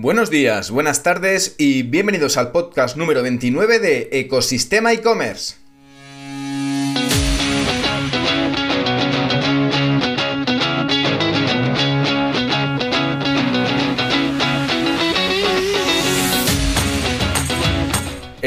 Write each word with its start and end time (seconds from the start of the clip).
Buenos 0.00 0.30
días, 0.30 0.70
buenas 0.70 1.02
tardes 1.02 1.56
y 1.58 1.82
bienvenidos 1.82 2.36
al 2.36 2.52
podcast 2.52 2.96
número 2.96 3.20
29 3.24 3.80
de 3.80 4.08
Ecosistema 4.12 4.92
e-commerce. 4.92 5.56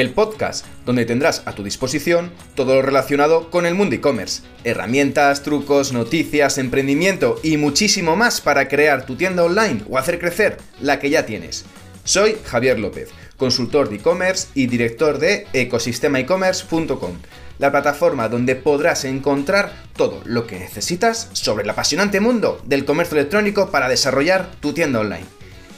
El 0.01 0.09
podcast, 0.09 0.65
donde 0.85 1.05
tendrás 1.05 1.43
a 1.45 1.53
tu 1.53 1.63
disposición 1.63 2.31
todo 2.55 2.75
lo 2.75 2.81
relacionado 2.81 3.49
con 3.49 3.65
el 3.65 3.75
mundo 3.75 3.95
e-commerce, 3.95 4.41
herramientas, 4.63 5.43
trucos, 5.43 5.93
noticias, 5.93 6.57
emprendimiento 6.57 7.39
y 7.43 7.57
muchísimo 7.57 8.15
más 8.15 8.41
para 8.41 8.67
crear 8.67 9.05
tu 9.05 9.15
tienda 9.15 9.43
online 9.43 9.83
o 9.89 9.97
hacer 9.97 10.19
crecer 10.19 10.57
la 10.81 10.99
que 10.99 11.11
ya 11.11 11.25
tienes. 11.25 11.65
Soy 12.03 12.35
Javier 12.43 12.79
López, 12.79 13.09
consultor 13.37 13.89
de 13.89 13.97
e-commerce 13.97 14.47
y 14.55 14.65
director 14.65 15.19
de 15.19 15.45
ecosistemaecommerce.com, 15.53 17.17
la 17.59 17.71
plataforma 17.71 18.27
donde 18.27 18.55
podrás 18.55 19.05
encontrar 19.05 19.71
todo 19.95 20.21
lo 20.25 20.47
que 20.47 20.57
necesitas 20.57 21.29
sobre 21.33 21.63
el 21.63 21.69
apasionante 21.69 22.19
mundo 22.19 22.59
del 22.65 22.85
comercio 22.85 23.17
electrónico 23.19 23.69
para 23.69 23.87
desarrollar 23.87 24.49
tu 24.59 24.73
tienda 24.73 24.99
online. 24.99 25.25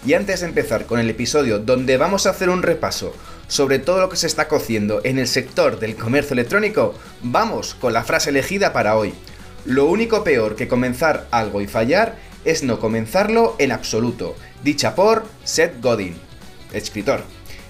Y 0.05 0.13
antes 0.13 0.41
de 0.41 0.48
empezar 0.48 0.85
con 0.85 0.99
el 0.99 1.09
episodio 1.09 1.59
donde 1.59 1.98
vamos 1.98 2.26
a 2.26 2.31
hacer 2.31 2.49
un 2.49 2.62
repaso 2.62 3.13
sobre 3.47 3.79
todo 3.79 3.99
lo 3.99 4.09
que 4.09 4.17
se 4.17 4.27
está 4.27 4.47
cociendo 4.47 5.02
en 5.03 5.20
el 5.20 5.27
sector 5.27 5.79
del 5.79 5.95
comercio 5.95 6.34
electrónico, 6.34 6.95
vamos 7.21 7.75
con 7.75 7.93
la 7.93 8.03
frase 8.03 8.29
elegida 8.29 8.73
para 8.73 8.95
hoy. 8.95 9.13
Lo 9.65 9.85
único 9.85 10.23
peor 10.23 10.55
que 10.55 10.67
comenzar 10.67 11.27
algo 11.31 11.61
y 11.61 11.67
fallar 11.67 12.17
es 12.45 12.63
no 12.63 12.79
comenzarlo 12.79 13.55
en 13.59 13.71
absoluto, 13.71 14.35
dicha 14.63 14.95
por 14.95 15.25
Seth 15.43 15.81
Godin, 15.81 16.15
escritor. 16.73 17.23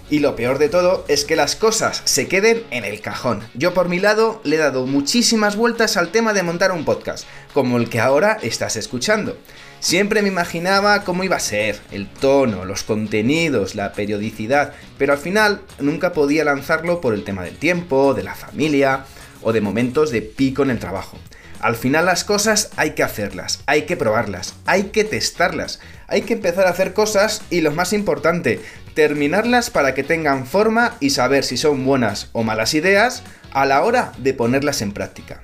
Y 0.09 0.19
lo 0.19 0.35
peor 0.35 0.59
de 0.59 0.69
todo 0.69 1.05
es 1.07 1.25
que 1.25 1.35
las 1.35 1.55
cosas 1.55 2.01
se 2.05 2.27
queden 2.27 2.63
en 2.71 2.83
el 2.83 3.01
cajón. 3.01 3.41
Yo 3.53 3.73
por 3.73 3.89
mi 3.89 3.99
lado 3.99 4.41
le 4.43 4.57
he 4.57 4.59
dado 4.59 4.85
muchísimas 4.85 5.55
vueltas 5.55 5.97
al 5.97 6.11
tema 6.11 6.33
de 6.33 6.43
montar 6.43 6.71
un 6.71 6.85
podcast, 6.85 7.25
como 7.53 7.77
el 7.77 7.89
que 7.89 7.99
ahora 7.99 8.37
estás 8.41 8.75
escuchando. 8.75 9.37
Siempre 9.83 10.21
me 10.21 10.29
imaginaba 10.29 11.03
cómo 11.03 11.25
iba 11.25 11.35
a 11.35 11.41
ser, 11.41 11.77
el 11.91 12.07
tono, 12.07 12.63
los 12.63 12.83
contenidos, 12.83 13.75
la 13.75 13.91
periodicidad, 13.91 14.71
pero 14.97 15.11
al 15.11 15.19
final 15.19 15.61
nunca 15.77 16.13
podía 16.13 16.45
lanzarlo 16.45 17.01
por 17.01 17.13
el 17.13 17.25
tema 17.25 17.43
del 17.43 17.57
tiempo, 17.57 18.13
de 18.13 18.23
la 18.23 18.33
familia 18.33 19.03
o 19.41 19.51
de 19.51 19.59
momentos 19.59 20.09
de 20.11 20.21
pico 20.21 20.63
en 20.63 20.69
el 20.69 20.79
trabajo. 20.79 21.17
Al 21.59 21.75
final 21.75 22.05
las 22.05 22.23
cosas 22.23 22.69
hay 22.77 22.91
que 22.91 23.03
hacerlas, 23.03 23.61
hay 23.65 23.81
que 23.81 23.97
probarlas, 23.97 24.55
hay 24.65 24.83
que 24.83 25.03
testarlas, 25.03 25.81
hay 26.07 26.21
que 26.21 26.35
empezar 26.35 26.65
a 26.65 26.69
hacer 26.69 26.93
cosas 26.93 27.41
y 27.49 27.59
lo 27.59 27.71
más 27.71 27.91
importante, 27.91 28.61
terminarlas 28.93 29.69
para 29.69 29.93
que 29.93 30.03
tengan 30.03 30.47
forma 30.47 30.95
y 31.01 31.09
saber 31.09 31.43
si 31.43 31.57
son 31.57 31.83
buenas 31.83 32.29
o 32.31 32.43
malas 32.43 32.73
ideas 32.73 33.23
a 33.51 33.65
la 33.65 33.83
hora 33.83 34.13
de 34.17 34.33
ponerlas 34.33 34.81
en 34.81 34.93
práctica. 34.93 35.43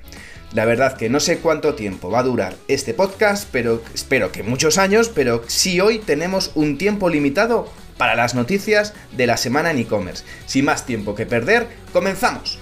La 0.52 0.64
verdad 0.64 0.96
que 0.96 1.08
no 1.08 1.20
sé 1.20 1.38
cuánto 1.38 1.74
tiempo 1.74 2.10
va 2.10 2.20
a 2.20 2.24
durar 2.24 2.56
este 2.66 2.92
podcast, 2.92 3.48
pero 3.52 3.82
espero 3.94 4.32
que 4.32 4.42
muchos 4.42 4.78
años, 4.78 5.08
pero 5.08 5.44
sí 5.46 5.80
hoy 5.80 6.00
tenemos 6.00 6.50
un 6.56 6.76
tiempo 6.76 7.08
limitado 7.08 7.72
para 7.96 8.16
las 8.16 8.34
noticias 8.34 8.92
de 9.12 9.28
la 9.28 9.36
semana 9.36 9.70
en 9.70 9.78
e-commerce. 9.78 10.24
Sin 10.46 10.64
más 10.64 10.86
tiempo 10.86 11.14
que 11.14 11.24
perder, 11.24 11.68
comenzamos. 11.92 12.58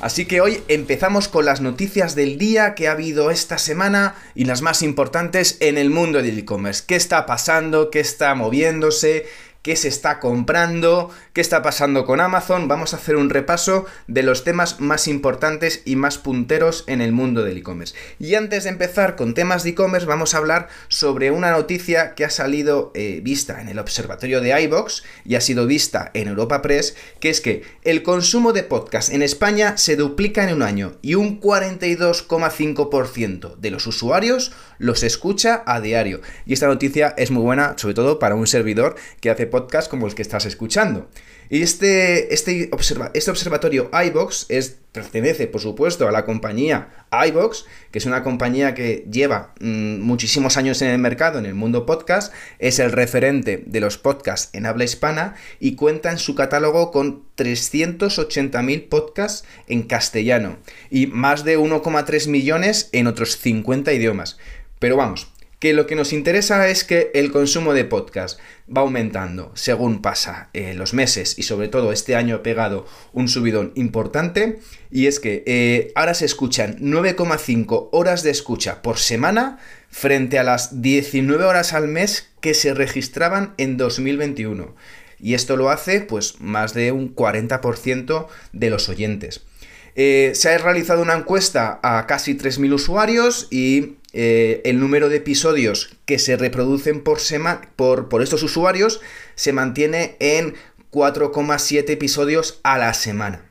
Así 0.00 0.24
que 0.24 0.40
hoy 0.40 0.62
empezamos 0.66 1.28
con 1.28 1.44
las 1.44 1.60
noticias 1.60 2.14
del 2.16 2.38
día 2.38 2.74
que 2.74 2.88
ha 2.88 2.92
habido 2.92 3.30
esta 3.30 3.58
semana 3.58 4.16
y 4.34 4.46
las 4.46 4.62
más 4.62 4.82
importantes 4.82 5.58
en 5.60 5.78
el 5.78 5.90
mundo 5.90 6.22
del 6.22 6.38
e-commerce. 6.38 6.82
¿Qué 6.86 6.96
está 6.96 7.26
pasando? 7.26 7.90
¿Qué 7.90 8.00
está 8.00 8.34
moviéndose? 8.34 9.26
Qué 9.62 9.76
se 9.76 9.88
está 9.88 10.20
comprando, 10.20 11.10
qué 11.32 11.40
está 11.40 11.62
pasando 11.62 12.04
con 12.04 12.20
Amazon. 12.20 12.68
Vamos 12.68 12.94
a 12.94 12.96
hacer 12.96 13.16
un 13.16 13.30
repaso 13.30 13.86
de 14.06 14.22
los 14.22 14.44
temas 14.44 14.80
más 14.80 15.08
importantes 15.08 15.82
y 15.84 15.96
más 15.96 16.18
punteros 16.18 16.84
en 16.86 17.00
el 17.00 17.12
mundo 17.12 17.42
del 17.42 17.58
e-commerce. 17.58 17.94
Y 18.18 18.34
antes 18.34 18.64
de 18.64 18.70
empezar 18.70 19.16
con 19.16 19.34
temas 19.34 19.62
de 19.62 19.70
e-commerce, 19.70 20.06
vamos 20.06 20.34
a 20.34 20.38
hablar 20.38 20.68
sobre 20.88 21.30
una 21.30 21.50
noticia 21.50 22.14
que 22.14 22.24
ha 22.24 22.30
salido 22.30 22.92
eh, 22.94 23.20
vista 23.22 23.60
en 23.60 23.68
el 23.68 23.78
observatorio 23.78 24.40
de 24.40 24.60
iBox 24.62 25.02
y 25.24 25.34
ha 25.34 25.40
sido 25.40 25.66
vista 25.66 26.10
en 26.14 26.28
Europa 26.28 26.62
Press, 26.62 26.96
que 27.20 27.30
es 27.30 27.40
que 27.40 27.62
el 27.82 28.02
consumo 28.02 28.52
de 28.52 28.62
podcast 28.62 29.12
en 29.12 29.22
España 29.22 29.76
se 29.76 29.96
duplica 29.96 30.48
en 30.48 30.54
un 30.54 30.62
año 30.62 30.92
y 31.02 31.14
un 31.14 31.40
42,5% 31.40 33.56
de 33.56 33.70
los 33.70 33.86
usuarios 33.86 34.52
los 34.78 35.02
escucha 35.02 35.62
a 35.66 35.80
diario. 35.80 36.20
Y 36.46 36.54
esta 36.54 36.66
noticia 36.66 37.14
es 37.18 37.30
muy 37.30 37.42
buena, 37.42 37.74
sobre 37.76 37.94
todo 37.94 38.18
para 38.18 38.34
un 38.34 38.46
servidor 38.46 38.96
que 39.20 39.30
hace 39.30 39.49
podcast 39.50 39.90
como 39.90 40.06
el 40.06 40.14
que 40.14 40.22
estás 40.22 40.46
escuchando. 40.46 41.08
Y 41.48 41.62
este, 41.62 42.32
este, 42.32 42.70
este 43.12 43.30
observatorio 43.30 43.90
iBox 43.92 44.46
es, 44.48 44.78
pertenece, 44.92 45.48
por 45.48 45.60
supuesto, 45.60 46.06
a 46.06 46.12
la 46.12 46.24
compañía 46.24 47.06
iBox, 47.26 47.66
que 47.90 47.98
es 47.98 48.06
una 48.06 48.22
compañía 48.22 48.72
que 48.72 49.04
lleva 49.10 49.52
mm, 49.60 50.00
muchísimos 50.00 50.56
años 50.56 50.80
en 50.80 50.90
el 50.90 50.98
mercado, 50.98 51.40
en 51.40 51.46
el 51.46 51.54
mundo 51.54 51.86
podcast, 51.86 52.32
es 52.60 52.78
el 52.78 52.92
referente 52.92 53.64
de 53.66 53.80
los 53.80 53.98
podcasts 53.98 54.50
en 54.52 54.64
habla 54.64 54.84
hispana 54.84 55.34
y 55.58 55.74
cuenta 55.74 56.12
en 56.12 56.18
su 56.18 56.36
catálogo 56.36 56.92
con 56.92 57.24
380.000 57.36 58.88
podcasts 58.88 59.44
en 59.66 59.82
castellano 59.82 60.58
y 60.88 61.08
más 61.08 61.42
de 61.42 61.58
1,3 61.58 62.28
millones 62.28 62.90
en 62.92 63.08
otros 63.08 63.36
50 63.38 63.92
idiomas. 63.92 64.38
Pero 64.78 64.96
vamos, 64.96 65.32
que 65.60 65.74
lo 65.74 65.86
que 65.86 65.94
nos 65.94 66.14
interesa 66.14 66.68
es 66.68 66.84
que 66.84 67.10
el 67.12 67.30
consumo 67.30 67.74
de 67.74 67.84
podcast 67.84 68.40
va 68.66 68.80
aumentando 68.80 69.52
según 69.54 70.00
pasa 70.00 70.48
eh, 70.54 70.72
los 70.72 70.94
meses 70.94 71.38
y 71.38 71.42
sobre 71.42 71.68
todo 71.68 71.92
este 71.92 72.16
año 72.16 72.36
ha 72.36 72.42
pegado 72.42 72.86
un 73.12 73.28
subidón 73.28 73.72
importante 73.74 74.58
y 74.90 75.06
es 75.06 75.20
que 75.20 75.44
eh, 75.46 75.92
ahora 75.94 76.14
se 76.14 76.24
escuchan 76.24 76.78
9,5 76.80 77.90
horas 77.92 78.22
de 78.22 78.30
escucha 78.30 78.80
por 78.80 78.98
semana 78.98 79.58
frente 79.90 80.38
a 80.38 80.44
las 80.44 80.80
19 80.80 81.44
horas 81.44 81.74
al 81.74 81.88
mes 81.88 82.30
que 82.40 82.54
se 82.54 82.72
registraban 82.72 83.52
en 83.58 83.76
2021 83.76 84.74
y 85.20 85.34
esto 85.34 85.58
lo 85.58 85.68
hace 85.68 86.00
pues 86.00 86.40
más 86.40 86.72
de 86.72 86.90
un 86.90 87.14
40% 87.14 88.28
de 88.52 88.70
los 88.70 88.88
oyentes. 88.88 89.42
Eh, 89.96 90.32
se 90.34 90.48
ha 90.48 90.56
realizado 90.56 91.02
una 91.02 91.14
encuesta 91.14 91.80
a 91.82 92.06
casi 92.06 92.34
3.000 92.34 92.72
usuarios 92.72 93.48
y 93.50 93.96
eh, 94.12 94.60
el 94.64 94.80
número 94.80 95.08
de 95.08 95.16
episodios 95.16 95.96
que 96.04 96.18
se 96.18 96.36
reproducen 96.36 97.02
por, 97.02 97.18
por, 97.76 98.08
por 98.08 98.22
estos 98.22 98.42
usuarios 98.42 99.00
se 99.34 99.52
mantiene 99.52 100.16
en 100.18 100.54
4,7 100.90 101.90
episodios 101.90 102.60
a 102.62 102.78
la 102.78 102.94
semana. 102.94 103.49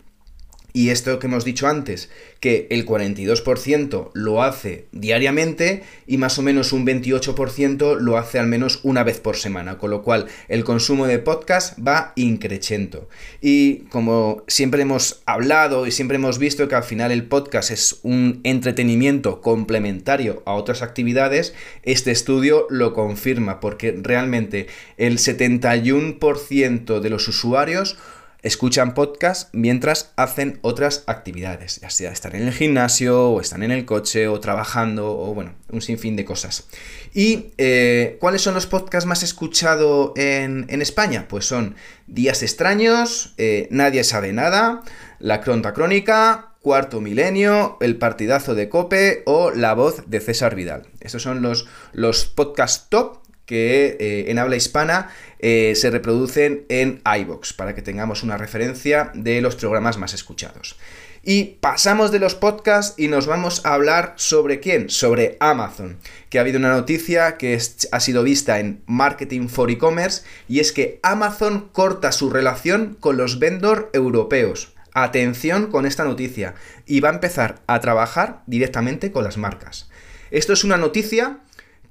Y 0.71 0.89
esto 0.89 1.19
que 1.19 1.27
hemos 1.27 1.45
dicho 1.45 1.67
antes, 1.67 2.09
que 2.39 2.67
el 2.69 2.85
42% 2.85 4.11
lo 4.13 4.43
hace 4.43 4.85
diariamente 4.91 5.83
y 6.07 6.17
más 6.17 6.37
o 6.37 6.41
menos 6.41 6.71
un 6.71 6.85
28% 6.85 7.97
lo 7.99 8.17
hace 8.17 8.39
al 8.39 8.47
menos 8.47 8.79
una 8.83 9.03
vez 9.03 9.19
por 9.19 9.35
semana, 9.35 9.77
con 9.77 9.89
lo 9.89 10.03
cual 10.03 10.27
el 10.47 10.63
consumo 10.63 11.07
de 11.07 11.19
podcast 11.19 11.77
va 11.85 12.13
increciendo. 12.15 13.09
Y 13.41 13.79
como 13.89 14.43
siempre 14.47 14.83
hemos 14.83 15.21
hablado 15.25 15.87
y 15.87 15.91
siempre 15.91 16.17
hemos 16.17 16.39
visto 16.39 16.67
que 16.67 16.75
al 16.75 16.83
final 16.83 17.11
el 17.11 17.25
podcast 17.25 17.71
es 17.71 17.99
un 18.03 18.39
entretenimiento 18.43 19.41
complementario 19.41 20.43
a 20.45 20.53
otras 20.53 20.81
actividades, 20.81 21.53
este 21.83 22.11
estudio 22.11 22.67
lo 22.69 22.93
confirma 22.93 23.59
porque 23.59 23.97
realmente 24.01 24.67
el 24.97 25.17
71% 25.17 26.99
de 26.99 27.09
los 27.09 27.27
usuarios 27.27 27.97
escuchan 28.41 28.93
podcast 28.93 29.49
mientras 29.53 30.11
hacen 30.15 30.59
otras 30.61 31.03
actividades, 31.07 31.81
ya 31.81 31.89
sea 31.89 32.11
están 32.11 32.35
en 32.35 32.47
el 32.47 32.53
gimnasio 32.53 33.31
o 33.31 33.41
están 33.41 33.63
en 33.63 33.71
el 33.71 33.85
coche 33.85 34.27
o 34.27 34.39
trabajando 34.39 35.17
o 35.17 35.33
bueno, 35.33 35.55
un 35.69 35.81
sinfín 35.81 36.15
de 36.15 36.25
cosas. 36.25 36.67
¿Y 37.13 37.51
eh, 37.57 38.17
cuáles 38.19 38.41
son 38.41 38.53
los 38.53 38.67
podcasts 38.67 39.07
más 39.07 39.23
escuchados 39.23 40.11
en, 40.15 40.81
España? 40.81 41.27
Pues 41.27 41.45
son 41.45 41.75
Días 42.07 42.41
extraños, 42.41 43.33
eh, 43.37 43.67
Nadie 43.71 44.03
sabe 44.03 44.33
nada, 44.33 44.81
La 45.19 45.41
Cronta 45.41 45.73
Crónica, 45.73 46.53
Cuarto 46.61 47.01
Milenio, 47.01 47.77
El 47.81 47.97
Partidazo 47.97 48.55
de 48.55 48.67
Cope 48.67 49.23
o 49.25 49.51
La 49.51 49.73
Voz 49.73 50.03
de 50.07 50.19
César 50.19 50.55
Vidal. 50.55 50.87
Estos 51.01 51.23
son 51.23 51.41
los, 51.41 51.67
los 51.93 52.25
podcasts 52.25 52.87
top 52.89 53.19
que 53.49 53.97
eh, 53.99 54.25
en 54.29 54.37
habla 54.37 54.57
hispana 54.57 55.09
eh, 55.39 55.73
se 55.75 55.89
reproducen 55.89 56.65
en 56.69 57.01
iBox, 57.03 57.53
para 57.53 57.73
que 57.73 57.81
tengamos 57.81 58.21
una 58.21 58.37
referencia 58.37 59.11
de 59.15 59.41
los 59.41 59.55
programas 59.55 59.97
más 59.97 60.13
escuchados. 60.13 60.77
Y 61.23 61.57
pasamos 61.59 62.11
de 62.11 62.19
los 62.19 62.35
podcasts 62.35 62.93
y 62.95 63.07
nos 63.07 63.25
vamos 63.25 63.65
a 63.65 63.73
hablar 63.73 64.13
sobre 64.17 64.59
quién, 64.59 64.91
sobre 64.91 65.35
Amazon, 65.39 65.97
que 66.29 66.37
ha 66.37 66.41
habido 66.41 66.59
una 66.59 66.69
noticia 66.69 67.37
que 67.37 67.59
ha 67.91 67.99
sido 67.99 68.21
vista 68.21 68.59
en 68.59 68.83
Marketing 68.85 69.47
for 69.47 69.71
E-Commerce 69.71 70.21
y 70.47 70.59
es 70.59 70.71
que 70.71 70.99
Amazon 71.01 71.69
corta 71.71 72.11
su 72.11 72.29
relación 72.29 72.97
con 72.99 73.17
los 73.17 73.39
vendors 73.39 73.87
europeos. 73.93 74.73
Atención 74.93 75.71
con 75.71 75.87
esta 75.87 76.03
noticia 76.03 76.53
y 76.85 76.99
va 76.99 77.09
a 77.09 77.13
empezar 77.13 77.61
a 77.65 77.79
trabajar 77.79 78.43
directamente 78.45 79.11
con 79.11 79.23
las 79.23 79.37
marcas. 79.37 79.89
Esto 80.29 80.53
es 80.53 80.63
una 80.63 80.77
noticia 80.77 81.39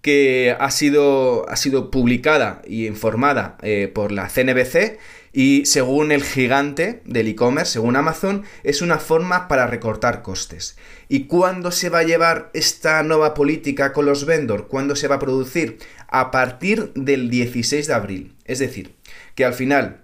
que 0.02 0.56
ha 0.58 0.70
sido, 0.70 1.48
ha 1.48 1.56
sido 1.56 1.90
publicada 1.90 2.62
y 2.66 2.86
informada 2.86 3.58
eh, 3.62 3.90
por 3.92 4.12
la 4.12 4.28
CNBC 4.28 4.98
y 5.32 5.66
según 5.66 6.10
el 6.10 6.24
gigante 6.24 7.02
del 7.04 7.28
e-commerce, 7.28 7.72
según 7.72 7.96
Amazon, 7.96 8.44
es 8.62 8.82
una 8.82 8.98
forma 8.98 9.46
para 9.46 9.66
recortar 9.66 10.22
costes. 10.22 10.76
¿Y 11.08 11.24
cuándo 11.24 11.70
se 11.70 11.90
va 11.90 12.00
a 12.00 12.04
llevar 12.04 12.50
esta 12.54 13.02
nueva 13.02 13.34
política 13.34 13.92
con 13.92 14.06
los 14.06 14.24
vendors? 14.24 14.64
¿Cuándo 14.68 14.96
se 14.96 15.08
va 15.08 15.16
a 15.16 15.20
producir? 15.20 15.78
A 16.08 16.30
partir 16.30 16.92
del 16.94 17.30
16 17.30 17.86
de 17.86 17.94
abril. 17.94 18.34
Es 18.46 18.58
decir, 18.58 18.94
que 19.34 19.44
al 19.44 19.54
final 19.54 20.02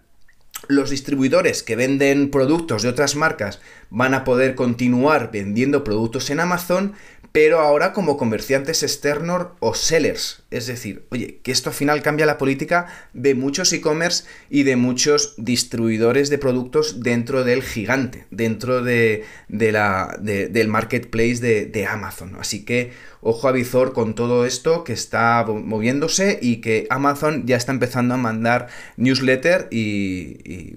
los 0.69 0.91
distribuidores 0.91 1.63
que 1.63 1.77
venden 1.77 2.31
productos 2.31 2.83
de 2.83 2.89
otras 2.89 3.17
marcas 3.17 3.61
van 3.91 4.15
a 4.15 4.25
poder 4.25 4.55
continuar 4.55 5.31
vendiendo 5.31 5.85
productos 5.85 6.31
en 6.31 6.41
Amazon, 6.41 6.95
pero 7.35 7.59
ahora 7.59 7.93
como 7.93 8.17
comerciantes 8.17 8.85
externos 8.85 9.49
o 9.59 9.75
sellers. 9.75 10.44
Es 10.55 10.67
decir, 10.67 11.05
oye, 11.11 11.41
que 11.43 11.51
esto 11.51 11.71
al 11.71 11.75
final 11.75 12.03
cambia 12.03 12.27
la 12.27 12.39
política 12.39 12.87
de 13.13 13.35
muchos 13.35 13.73
e-commerce 13.73 14.25
y 14.49 14.63
de 14.63 14.77
muchos 14.77 15.35
distribuidores 15.37 16.31
de 16.31 16.39
productos 16.39 17.01
dentro 17.01 17.43
del 17.43 17.63
gigante, 17.63 18.27
dentro 18.31 18.83
de, 18.83 19.25
la, 19.49 20.17
del 20.21 20.69
marketplace 20.69 21.41
de, 21.41 21.87
Amazon. 21.87 22.37
Así 22.39 22.65
que 22.65 22.93
ojo 23.21 23.49
a 23.49 23.53
visor 23.53 23.93
con 23.93 24.15
todo 24.15 24.47
esto 24.47 24.85
que 24.85 24.93
está 24.93 25.45
moviéndose 25.45 26.39
y 26.41 26.57
que 26.57 26.87
Amazon 26.89 27.47
ya 27.47 27.57
está 27.57 27.73
empezando 27.73 28.15
a 28.15 28.17
mandar 28.17 28.69
newsletter 28.97 29.69
y, 29.71 30.77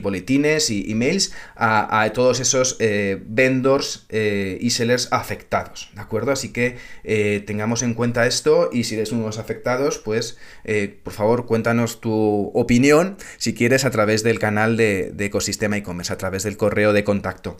boletines 0.00 0.70
y 0.70 0.90
emails 0.90 1.32
a, 1.54 2.10
todos 2.14 2.40
esos 2.40 2.76
eh, 2.80 3.22
vendors 3.26 4.06
eh, 4.08 4.58
y 4.60 4.70
sellers 4.70 5.08
afectados. 5.12 5.90
¿de 5.94 6.00
acuerdo? 6.00 6.32
Así 6.32 6.48
que 6.50 6.76
eh, 7.04 7.42
tengamos 7.46 7.82
en 7.82 7.94
cuenta 7.94 8.26
esto 8.26 8.70
y 8.72 8.84
si 8.84 8.96
eres 9.02 9.12
uno 9.12 9.28
afectados, 9.28 9.98
pues 9.98 10.38
eh, 10.64 10.98
por 11.02 11.12
favor 11.12 11.46
cuéntanos 11.46 12.00
tu 12.00 12.50
opinión 12.54 13.16
si 13.38 13.54
quieres 13.54 13.84
a 13.84 13.90
través 13.90 14.22
del 14.22 14.38
canal 14.38 14.76
de, 14.76 15.14
Ecosistema 15.18 15.76
e-commerce, 15.76 16.12
a 16.12 16.18
través 16.18 16.42
del 16.42 16.56
correo 16.56 16.92
de 16.92 17.04
contacto. 17.04 17.56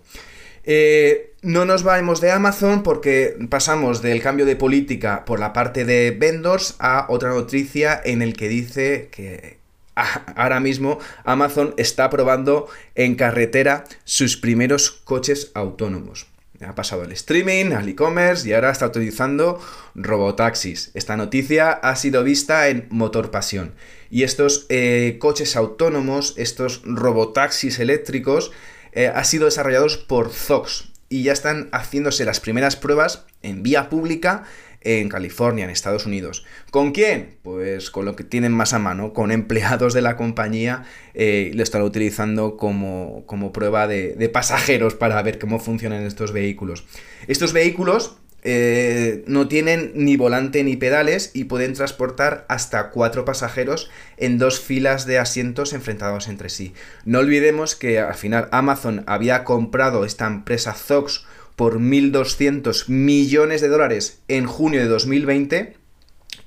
Eh, 0.65 1.35
no 1.43 1.65
nos 1.65 1.83
vamos 1.83 2.21
de 2.21 2.31
Amazon 2.31 2.83
porque 2.83 3.37
pasamos 3.50 4.03
del 4.03 4.23
cambio 4.23 4.47
de 4.47 4.55
política 4.55 5.25
por 5.25 5.41
la 5.41 5.53
parte 5.53 5.85
de 5.85 6.12
vendors 6.12 6.77
a 6.79 7.06
otra 7.09 7.31
noticia 7.31 8.00
en 8.05 8.23
el 8.23 8.35
que 8.35 8.49
dice 8.49 9.09
que 9.11 9.59
ahora 9.94 10.61
mismo 10.61 10.99
Amazon 11.25 11.75
está 11.79 12.11
probando 12.11 12.69
en 12.94 13.17
carretera 13.17 13.85
sus 14.05 14.37
primeros 14.37 14.91
coches 14.91 15.50
autónomos. 15.55 16.31
Ha 16.64 16.75
pasado 16.75 17.03
el 17.03 17.12
streaming, 17.12 17.73
al 17.73 17.88
e-commerce 17.88 18.49
y 18.49 18.53
ahora 18.53 18.70
está 18.70 18.87
utilizando 18.87 19.61
robotaxis. 19.94 20.91
Esta 20.94 21.17
noticia 21.17 21.73
ha 21.73 21.97
sido 21.97 22.23
vista 22.23 22.69
en 22.69 22.87
Motor 22.91 23.31
Pasión. 23.31 23.75
Y 24.11 24.23
estos 24.25 24.67
eh, 24.69 25.17
coches 25.19 25.56
autónomos, 25.56 26.35
estos 26.37 26.82
robotaxis 26.85 27.79
eléctricos, 27.79 28.53
eh, 28.93 29.11
han 29.14 29.25
sido 29.25 29.47
desarrollados 29.47 29.97
por 29.97 30.31
Zox 30.31 30.92
y 31.12 31.25
ya 31.25 31.35
están 31.35 31.69
haciéndose 31.73 32.25
las 32.25 32.41
primeras 32.41 32.75
pruebas 32.75 33.26
en 33.43 33.62
vía 33.62 33.91
pública 33.91 34.44
en 34.81 35.11
California, 35.11 35.64
en 35.64 35.70
Estados 35.70 36.06
Unidos. 36.06 36.44
¿Con 36.70 36.93
quién? 36.93 37.37
Pues 37.43 37.91
con 37.91 38.06
lo 38.06 38.17
que 38.17 38.25
tienen 38.25 38.50
más 38.50 38.73
a 38.73 38.79
mano, 38.79 39.12
con 39.12 39.31
empleados 39.31 39.93
de 39.93 40.00
la 40.00 40.17
compañía, 40.17 40.85
eh, 41.12 41.50
lo 41.55 41.62
están 41.62 41.82
utilizando 41.82 42.56
como, 42.56 43.25
prueba 43.53 43.87
de, 43.87 44.14
de 44.14 44.29
pasajeros 44.31 44.94
para 44.94 45.20
ver 45.23 45.38
cómo 45.38 45.59
funcionan 45.59 46.03
estos 46.05 46.32
vehículos. 46.32 46.85
Estos 47.29 47.53
vehículos 47.53 48.17
eh, 48.44 49.23
no 49.29 49.47
tienen 49.47 49.93
ni 49.94 50.17
volante 50.17 50.65
ni 50.65 50.77
pedales 50.77 51.31
y 51.33 51.44
pueden 51.44 51.75
transportar 51.75 52.44
hasta 52.49 52.91
cuatro 52.91 53.25
pasajeros 53.25 53.91
en 54.17 54.39
dos 54.39 54.61
filas 54.61 55.06
de 55.06 55.19
asientos 55.19 55.73
enfrentados 55.73 56.27
entre 56.27 56.49
sí. 56.49 56.75
No 57.05 57.21
olvidemos 57.21 57.77
que 57.77 58.00
al 58.00 58.15
final 58.15 58.49
Amazon 58.50 59.05
había 59.06 59.44
comprado 59.44 60.05
esta 60.05 60.27
empresa 60.27 60.75
Zox 60.75 61.25
por 61.55 61.79
1.200 61.79 62.89
millones 62.89 63.61
de 63.61 63.69
dólares 63.69 64.21
en 64.27 64.47
junio 64.47 64.81
de 64.81 64.89
2020 64.89 65.77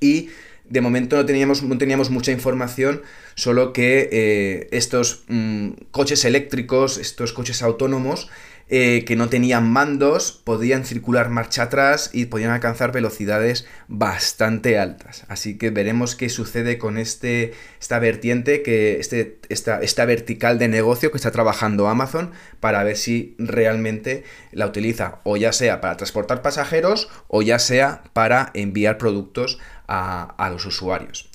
y 0.01 0.29
de 0.67 0.81
momento 0.81 1.15
no 1.15 1.25
teníamos, 1.25 1.63
no 1.63 1.77
teníamos 1.77 2.09
mucha 2.09 2.31
información, 2.31 3.03
solo 3.35 3.71
que 3.71 4.09
eh, 4.11 4.67
estos 4.71 5.23
mm, 5.27 5.69
coches 5.91 6.25
eléctricos, 6.25 6.97
estos 6.97 7.33
coches 7.33 7.61
autónomos, 7.61 8.29
eh, 8.67 9.05
que 9.05 9.15
no 9.15 9.29
tenían 9.29 9.69
mandos, 9.71 10.31
podían 10.31 10.85
circular 10.85 11.29
marcha 11.29 11.63
atrás 11.63 12.09
y 12.13 12.25
podían 12.25 12.49
alcanzar 12.49 12.91
velocidades 12.91 13.67
bastante 13.87 14.79
altas. 14.79 15.23
Así 15.27 15.59
que 15.59 15.69
veremos 15.69 16.15
qué 16.15 16.29
sucede 16.29 16.79
con 16.79 16.97
este, 16.97 17.53
esta 17.79 17.99
vertiente, 17.99 18.63
que 18.63 18.99
este, 18.99 19.39
esta, 19.49 19.81
esta 19.81 20.05
vertical 20.05 20.57
de 20.57 20.67
negocio 20.67 21.11
que 21.11 21.17
está 21.17 21.29
trabajando 21.29 21.87
Amazon 21.87 22.31
para 22.59 22.83
ver 22.83 22.97
si 22.97 23.35
realmente 23.37 24.23
la 24.51 24.65
utiliza 24.65 25.19
o 25.23 25.37
ya 25.37 25.53
sea 25.53 25.79
para 25.79 25.97
transportar 25.97 26.41
pasajeros 26.41 27.09
o 27.27 27.43
ya 27.43 27.59
sea 27.59 28.03
para 28.13 28.49
enviar 28.55 28.97
productos 28.97 29.59
a, 29.87 30.33
a 30.43 30.49
los 30.49 30.65
usuarios. 30.65 31.29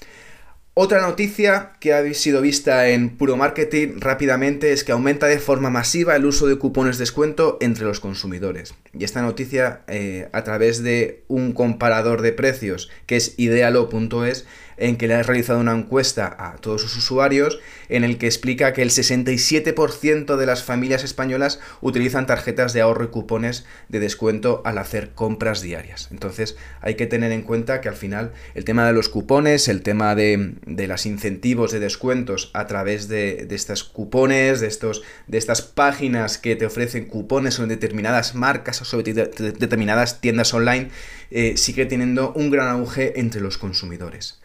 Otra 0.83 1.03
noticia 1.03 1.73
que 1.79 1.93
ha 1.93 2.15
sido 2.15 2.41
vista 2.41 2.89
en 2.89 3.11
Puro 3.11 3.37
Marketing 3.37 3.99
rápidamente 3.99 4.73
es 4.73 4.83
que 4.83 4.93
aumenta 4.93 5.27
de 5.27 5.39
forma 5.39 5.69
masiva 5.69 6.17
el 6.17 6.25
uso 6.25 6.47
de 6.47 6.57
cupones 6.57 6.97
de 6.97 7.03
descuento 7.03 7.59
entre 7.61 7.85
los 7.85 8.01
consumidores. 8.01 8.73
Y 8.99 9.05
esta 9.05 9.21
noticia, 9.21 9.83
eh, 9.89 10.31
a 10.33 10.43
través 10.43 10.83
de 10.83 11.23
un 11.29 11.53
comparador 11.53 12.23
de 12.23 12.33
precios 12.33 12.89
que 13.05 13.17
es 13.17 13.35
idealo.es, 13.37 14.47
en 14.81 14.97
que 14.97 15.07
le 15.07 15.15
ha 15.15 15.23
realizado 15.23 15.61
una 15.61 15.77
encuesta 15.77 16.35
a 16.39 16.57
todos 16.57 16.83
sus 16.83 16.97
usuarios 16.97 17.61
en 17.89 18.03
el 18.03 18.19
que 18.19 18.27
explica 18.27 18.73
que 18.73 18.83
el 18.83 18.91
67% 18.91 20.37
de 20.37 20.47
las 20.47 20.65
familias 20.65 21.05
españolas 21.05 21.61
utilizan 21.81 22.27
tarjetas 22.27 22.73
de 22.73 22.81
ahorro 22.81 23.05
y 23.05 23.09
cupones 23.09 23.65
de 23.89 24.01
descuento 24.01 24.63
al 24.65 24.79
hacer 24.79 25.11
compras 25.11 25.61
diarias. 25.61 26.09
Entonces 26.11 26.57
hay 26.81 26.95
que 26.95 27.07
tener 27.07 27.31
en 27.33 27.43
cuenta 27.43 27.81
que 27.81 27.89
al 27.89 27.97
final 27.97 28.33
el 28.55 28.65
tema 28.65 28.87
de 28.87 28.93
los 28.93 29.09
cupones, 29.09 29.69
el 29.69 29.83
tema 29.83 30.15
de, 30.15 30.55
de 30.67 30.87
los 30.89 31.07
incentivos 31.07 31.73
de 31.73 31.81
descuentos 31.81 32.51
a 32.55 32.67
través 32.67 33.09
de, 33.09 33.47
de 33.47 33.55
estos 33.55 33.85
cupones, 33.85 34.61
de, 34.61 34.67
estos, 34.67 35.03
de 35.27 35.39
estas 35.39 35.63
páginas 35.63 36.39
que 36.39 36.57
te 36.57 36.67
ofrecen 36.67 37.05
cupones 37.05 37.55
sobre 37.55 37.69
determinadas 37.69 38.35
marcas 38.35 38.81
o 38.81 38.85
sobre 38.85 39.13
determinadas 39.13 40.21
tiendas 40.21 40.55
online, 40.55 40.89
eh, 41.31 41.57
sigue 41.57 41.87
teniendo 41.87 42.33
un 42.33 42.51
gran 42.51 42.69
auge 42.69 43.21
entre 43.21 43.41
los 43.41 43.59
consumidores. 43.59 44.40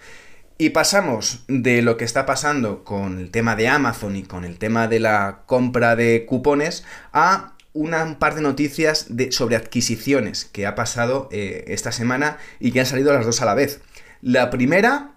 Y 0.57 0.69
pasamos 0.69 1.43
de 1.49 1.81
lo 1.81 1.97
que 1.97 2.05
está 2.05 2.25
pasando 2.25 2.85
con 2.85 3.19
el 3.19 3.29
tema 3.29 3.57
de 3.57 3.67
Amazon 3.67 4.15
y 4.15 4.23
con 4.23 4.45
el 4.45 4.57
tema 4.57 4.87
de 4.87 5.01
la 5.01 5.43
compra 5.47 5.97
de 5.97 6.25
cupones 6.25 6.85
a 7.11 7.55
un 7.73 8.15
par 8.19 8.35
de 8.35 8.41
noticias 8.41 9.07
de, 9.09 9.33
sobre 9.33 9.57
adquisiciones 9.57 10.45
que 10.45 10.65
ha 10.65 10.73
pasado 10.73 11.27
eh, 11.33 11.65
esta 11.67 11.91
semana 11.91 12.37
y 12.61 12.71
que 12.71 12.79
han 12.79 12.85
salido 12.85 13.13
las 13.13 13.25
dos 13.25 13.41
a 13.41 13.45
la 13.45 13.53
vez. 13.53 13.81
La 14.21 14.49
primera 14.49 15.15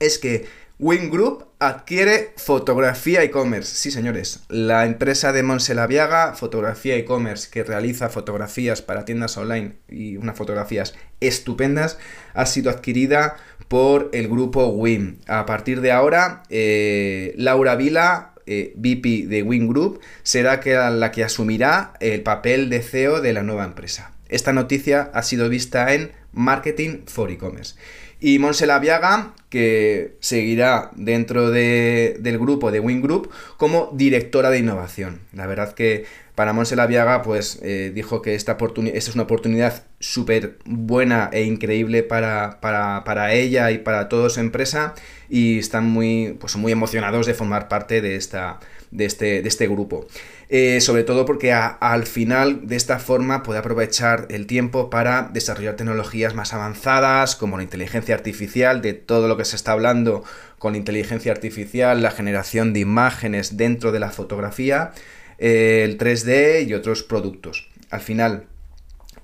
es 0.00 0.18
que 0.18 0.46
Wing 0.80 1.10
Group 1.10 1.45
adquiere 1.58 2.32
Fotografía 2.36 3.22
e-commerce. 3.22 3.74
Sí, 3.76 3.90
señores, 3.90 4.44
la 4.48 4.84
empresa 4.84 5.32
de 5.32 5.42
Viaga, 5.88 6.34
Fotografía 6.34 6.96
e-commerce, 6.96 7.48
que 7.50 7.64
realiza 7.64 8.08
fotografías 8.08 8.82
para 8.82 9.04
tiendas 9.04 9.36
online 9.36 9.76
y 9.88 10.16
unas 10.16 10.36
fotografías 10.36 10.94
estupendas, 11.20 11.98
ha 12.34 12.46
sido 12.46 12.70
adquirida 12.70 13.36
por 13.68 14.10
el 14.12 14.28
grupo 14.28 14.66
WIM. 14.68 15.18
A 15.26 15.46
partir 15.46 15.80
de 15.80 15.92
ahora, 15.92 16.42
eh, 16.50 17.34
Laura 17.36 17.74
Vila, 17.76 18.32
eh, 18.46 18.72
VP 18.76 19.26
de 19.26 19.42
WIM 19.42 19.68
Group, 19.68 20.00
será 20.22 20.60
la 20.90 21.10
que 21.10 21.24
asumirá 21.24 21.94
el 22.00 22.22
papel 22.22 22.68
de 22.68 22.82
CEO 22.82 23.20
de 23.20 23.32
la 23.32 23.42
nueva 23.42 23.64
empresa. 23.64 24.15
Esta 24.28 24.52
noticia 24.52 25.10
ha 25.14 25.22
sido 25.22 25.48
vista 25.48 25.92
en 25.94 26.12
Marketing 26.32 27.04
for 27.06 27.30
E-Commerce. 27.30 27.76
Y 28.18 28.38
Monse 28.38 28.66
Laviaga, 28.66 29.34
que 29.50 30.16
seguirá 30.20 30.90
dentro 30.96 31.50
del 31.50 32.38
grupo 32.38 32.70
de 32.70 32.80
Wing 32.80 33.02
Group 33.02 33.30
como 33.58 33.90
directora 33.92 34.50
de 34.50 34.58
innovación. 34.58 35.20
La 35.32 35.46
verdad 35.46 35.74
que 35.74 36.06
para 36.34 36.52
Monse 36.52 36.76
Laviaga, 36.76 37.22
pues 37.22 37.58
eh, 37.62 37.92
dijo 37.94 38.20
que 38.20 38.34
esta, 38.34 38.56
esta, 38.58 39.08
es 39.08 39.14
una 39.14 39.24
oportunidad 39.24 39.84
súper 40.00 40.58
buena 40.66 41.30
e 41.32 41.44
increíble 41.44 42.02
para, 42.02 42.60
para, 42.60 43.32
ella 43.32 43.70
y 43.70 43.78
para 43.78 44.08
toda 44.08 44.28
su 44.28 44.40
empresa 44.40 44.94
y 45.30 45.58
están 45.58 45.86
muy, 45.86 46.36
pues, 46.38 46.56
muy 46.56 46.72
emocionados 46.72 47.26
de 47.26 47.32
formar 47.32 47.68
parte 47.68 48.02
de, 48.02 48.16
esta, 48.16 48.60
de, 48.90 49.04
este, 49.04 49.42
de 49.42 49.48
este 49.48 49.66
grupo. 49.68 50.06
Eh, 50.48 50.80
sobre 50.80 51.02
todo 51.02 51.24
porque 51.24 51.52
al 51.52 52.06
final 52.06 52.68
de 52.68 52.76
esta 52.76 53.00
forma 53.00 53.42
puede 53.42 53.58
aprovechar 53.58 54.26
el 54.30 54.46
tiempo 54.46 54.90
para 54.90 55.28
desarrollar 55.32 55.74
tecnologías 55.74 56.34
más 56.34 56.54
avanzadas 56.54 57.34
como 57.34 57.56
la 57.56 57.64
inteligencia 57.64 58.14
artificial, 58.14 58.80
de 58.80 58.92
todo 58.92 59.26
lo 59.26 59.36
que 59.36 59.44
se 59.44 59.56
está 59.56 59.72
hablando 59.72 60.22
con 60.58 60.72
la 60.72 60.78
inteligencia 60.78 61.32
artificial, 61.32 62.00
la 62.00 62.12
generación 62.12 62.72
de 62.72 62.80
imágenes 62.80 63.56
dentro 63.56 63.90
de 63.90 63.98
la 63.98 64.10
fotografía, 64.10 64.92
eh, 65.38 65.82
el 65.84 65.98
3D 65.98 66.66
y 66.68 66.74
otros 66.74 67.02
productos. 67.02 67.68
Al 67.90 68.00
final, 68.00 68.46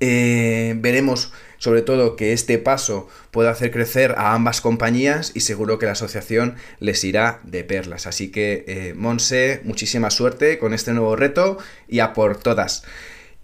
Eh, 0.04 0.74
veremos 0.78 1.32
sobre 1.58 1.82
todo 1.82 2.16
que 2.16 2.32
este 2.32 2.58
paso 2.58 3.08
pueda 3.30 3.52
hacer 3.52 3.70
crecer 3.70 4.16
a 4.18 4.34
ambas 4.34 4.60
compañías 4.60 5.30
y 5.32 5.42
seguro 5.42 5.78
que 5.78 5.86
la 5.86 5.92
asociación 5.92 6.56
les 6.80 7.04
irá 7.04 7.38
de 7.44 7.62
perlas. 7.62 8.08
Así 8.08 8.32
que, 8.32 8.64
eh, 8.66 8.94
Monse, 8.96 9.60
muchísima 9.62 10.10
suerte 10.10 10.58
con 10.58 10.74
este 10.74 10.92
nuevo 10.92 11.14
reto 11.14 11.58
y 11.86 12.00
a 12.00 12.14
por 12.14 12.36
todas. 12.36 12.82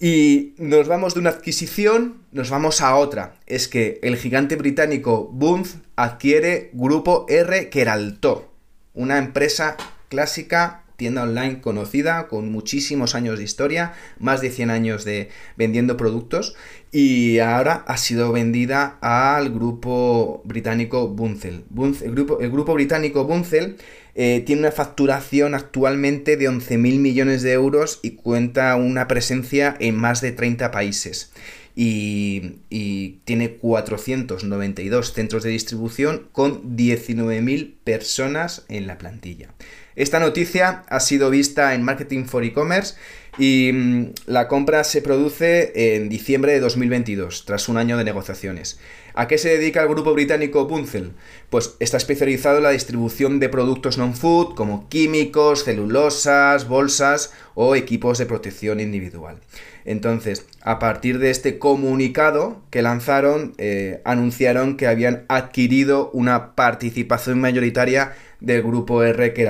Y 0.01 0.55
nos 0.59 0.89
vamos 0.89 1.15
de 1.15 1.21
una 1.21 1.31
adquisición, 1.31 2.23
nos 2.33 2.51
vamos 2.51 2.81
a 2.81 2.97
otra. 2.97 3.37
Es 3.47 3.69
que 3.69 4.01
el 4.03 4.17
gigante 4.17 4.57
británico 4.57 5.31
Bunz 5.33 5.77
adquiere 5.95 6.71
Grupo 6.73 7.25
R 7.29 7.71
Keralto, 7.71 8.51
una 8.95 9.19
empresa 9.19 9.77
clásica 10.09 10.83
tienda 10.99 11.23
online 11.23 11.61
conocida, 11.61 12.27
con 12.27 12.51
muchísimos 12.51 13.15
años 13.15 13.39
de 13.39 13.45
historia, 13.45 13.93
más 14.19 14.41
de 14.41 14.51
100 14.51 14.71
años 14.71 15.05
de 15.05 15.29
vendiendo 15.57 15.97
productos, 15.97 16.57
y 16.91 17.39
ahora 17.39 17.85
ha 17.87 17.97
sido 17.97 18.33
vendida 18.33 18.99
al 19.01 19.51
grupo 19.51 20.43
británico 20.45 21.07
Bunzel. 21.07 21.63
el, 22.03 22.51
grupo, 22.51 22.75
británico 22.75 23.25
Bunzel 23.25 23.77
eh, 24.17 24.43
tiene 24.45 24.63
una 24.63 24.73
facturación 24.73 25.55
actualmente 25.55 26.37
de 26.37 26.51
11.000 26.51 26.99
millones 26.99 27.43
de 27.43 27.53
euros 27.53 28.01
y 28.03 28.17
cuenta 28.17 28.75
una 28.75 29.07
presencia 29.07 29.77
en 29.79 29.95
más 29.95 30.21
de 30.21 30.33
30 30.33 30.73
países. 30.73 31.33
Y, 31.77 32.57
y, 32.71 33.21
tiene 33.25 33.53
492 33.53 35.13
centros 35.13 35.45
de 35.45 35.51
distribución 35.51 36.27
con 36.33 36.77
19.000 36.77 37.75
personas 37.85 38.65
en 38.69 38.89
la 38.89 38.99
plantilla. 38.99 39.55
Esta 39.99 40.21
noticia 40.21 40.85
ha 40.89 41.01
sido 41.01 41.29
vista 41.29 41.75
en 41.75 41.83
Marketing 41.83 42.27
for 42.27 42.45
E-Commerce 42.45 42.95
y 43.37 43.73
mm, 43.73 44.13
la 44.27 44.47
compra 44.47 44.85
se 44.85 45.03
produce 45.03 45.97
en 45.97 46.09
diciembre 46.09 46.53
de 46.53 46.61
2022, 46.61 47.45
tras 47.45 47.69
un 47.69 47.79
año 47.79 47.97
de 47.97 48.05
negociaciones. 48.05 48.79
¿A 49.15 49.27
qué 49.27 49.39
se 49.39 49.49
dedica 49.49 49.83
el 49.83 49.89
grupo 49.89 50.15
británico 50.15 50.69
Bunzel? 50.69 51.15
Pues 51.51 51.75
está 51.81 51.97
especializado 51.97 52.59
en 52.59 52.63
la 52.63 52.71
distribución 52.71 53.41
de 53.41 53.49
productos 53.49 53.99
non-food 53.99 54.55
como 54.55 54.89
químicos, 54.89 55.65
celulosas, 55.65 56.69
bolsas 56.69 57.33
o 57.57 57.75
equipos 57.75 58.19
de 58.19 58.27
protección 58.27 58.79
individual. 58.79 59.41
Entonces, 59.85 60.47
a 60.61 60.79
partir 60.79 61.19
de 61.19 61.31
este 61.31 61.59
comunicado 61.59 62.63
que 62.71 62.83
lanzaron, 62.83 63.55
eh, 63.59 64.01
anunciaron 64.05 64.77
que 64.77 64.87
habían 64.87 65.25
adquirido 65.29 66.11
una 66.13 66.55
participación 66.55 67.41
mayoritaria 67.41 68.13
del 68.41 68.63
grupo 68.63 69.03
R 69.03 69.33
que. 69.33 69.49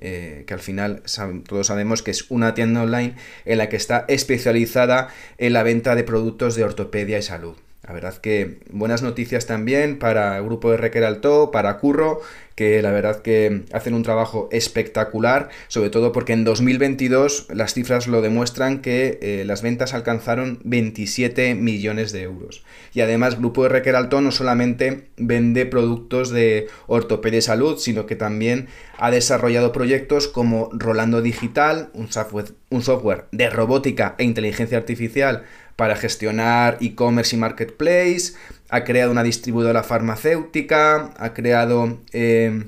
Eh, 0.00 0.44
que 0.46 0.54
al 0.54 0.60
final 0.60 1.02
todos 1.48 1.66
sabemos 1.66 2.02
que 2.02 2.12
es 2.12 2.30
una 2.30 2.54
tienda 2.54 2.82
online 2.82 3.16
en 3.44 3.58
la 3.58 3.68
que 3.68 3.74
está 3.74 4.04
especializada 4.06 5.08
en 5.38 5.52
la 5.52 5.64
venta 5.64 5.96
de 5.96 6.04
productos 6.04 6.54
de 6.54 6.62
ortopedia 6.62 7.18
y 7.18 7.22
salud. 7.22 7.56
La 7.84 7.94
verdad 7.94 8.16
que 8.18 8.60
buenas 8.70 9.02
noticias 9.02 9.46
también 9.46 9.98
para 9.98 10.36
el 10.36 10.44
grupo 10.44 10.70
de 10.70 10.76
Requer 10.76 11.04
Alto, 11.04 11.50
para 11.50 11.78
Curro, 11.78 12.20
que 12.58 12.82
la 12.82 12.90
verdad 12.90 13.22
que 13.22 13.62
hacen 13.72 13.94
un 13.94 14.02
trabajo 14.02 14.48
espectacular, 14.50 15.48
sobre 15.68 15.90
todo 15.90 16.10
porque 16.10 16.32
en 16.32 16.42
2022 16.42 17.46
las 17.54 17.72
cifras 17.72 18.08
lo 18.08 18.20
demuestran 18.20 18.80
que 18.80 19.20
eh, 19.22 19.44
las 19.46 19.62
ventas 19.62 19.94
alcanzaron 19.94 20.58
27 20.64 21.54
millones 21.54 22.10
de 22.10 22.22
euros. 22.22 22.64
Y 22.92 23.00
además 23.00 23.38
Grupo 23.38 23.62
de 23.62 23.68
Requer 23.68 23.94
Alto 23.94 24.20
no 24.20 24.32
solamente 24.32 25.04
vende 25.16 25.66
productos 25.66 26.30
de 26.30 26.66
ortopedia 26.88 27.38
y 27.38 27.42
salud, 27.42 27.78
sino 27.78 28.06
que 28.06 28.16
también 28.16 28.66
ha 28.96 29.12
desarrollado 29.12 29.70
proyectos 29.70 30.26
como 30.26 30.68
Rolando 30.72 31.22
Digital, 31.22 31.90
un 31.94 32.10
software 32.10 33.26
de 33.30 33.50
robótica 33.50 34.16
e 34.18 34.24
inteligencia 34.24 34.78
artificial 34.78 35.44
para 35.78 35.94
gestionar 35.94 36.76
e-commerce 36.80 37.36
y 37.36 37.38
marketplace, 37.38 38.32
ha 38.68 38.82
creado 38.82 39.12
una 39.12 39.22
distribuidora 39.22 39.84
farmacéutica, 39.84 41.14
ha 41.16 41.34
creado 41.34 42.00
eh, 42.12 42.64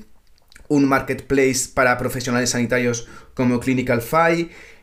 un 0.69 0.85
marketplace 0.85 1.67
para 1.73 1.97
profesionales 1.97 2.51
sanitarios 2.51 3.09
como 3.33 3.59
Clinical 3.59 4.01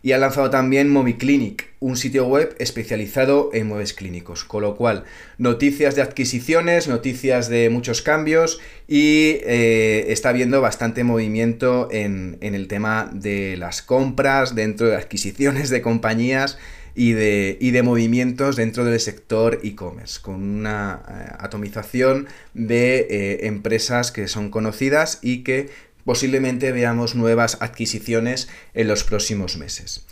y 0.02 0.12
ha 0.12 0.18
lanzado 0.18 0.50
también 0.50 0.90
MobiClinic, 0.90 1.68
un 1.80 1.96
sitio 1.96 2.26
web 2.26 2.54
especializado 2.58 3.48
en 3.54 3.66
muebles 3.66 3.94
clínicos. 3.94 4.44
Con 4.44 4.60
lo 4.60 4.76
cual, 4.76 5.04
noticias 5.38 5.94
de 5.94 6.02
adquisiciones, 6.02 6.86
noticias 6.86 7.48
de 7.48 7.70
muchos 7.70 8.02
cambios 8.02 8.60
y 8.86 9.38
eh, 9.44 10.04
está 10.08 10.28
habiendo 10.28 10.60
bastante 10.60 11.02
movimiento 11.02 11.88
en, 11.90 12.36
en 12.42 12.54
el 12.54 12.68
tema 12.68 13.08
de 13.10 13.56
las 13.56 13.80
compras, 13.80 14.54
dentro 14.54 14.88
de 14.88 14.96
adquisiciones 14.96 15.70
de 15.70 15.80
compañías 15.80 16.58
y 16.98 17.12
de, 17.12 17.58
de 17.60 17.82
movimientos 17.84 18.56
dentro 18.56 18.84
del 18.84 18.98
sector 18.98 19.60
e-commerce, 19.62 20.18
con 20.20 20.34
una 20.34 21.00
eh, 21.08 21.32
atomización 21.38 22.26
de 22.54 23.06
eh, 23.08 23.46
empresas 23.46 24.10
que 24.10 24.26
son 24.26 24.50
conocidas 24.50 25.20
y 25.22 25.44
que 25.44 25.68
posiblemente 26.04 26.72
veamos 26.72 27.14
nuevas 27.14 27.58
adquisiciones 27.60 28.48
en 28.74 28.88
los 28.88 29.04
próximos 29.04 29.56
meses. 29.56 30.06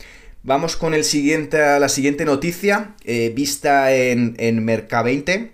Vamos 0.45 0.77
con 0.77 0.95
el 0.95 1.03
siguiente, 1.03 1.59
la 1.59 1.89
siguiente 1.89 2.25
noticia, 2.25 2.95
eh, 3.05 3.33
vista 3.35 3.93
en, 3.93 4.37
en 4.39 4.65
Merca20, 4.65 5.51